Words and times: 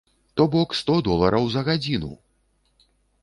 То 0.39 0.45
бок 0.55 0.69
сто 0.79 0.95
долараў 1.07 1.45
за 1.55 1.61
гадзіну! 1.69 2.11